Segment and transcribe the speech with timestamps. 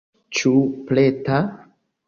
[0.39, 0.53] Ĉu
[0.89, 1.39] preta?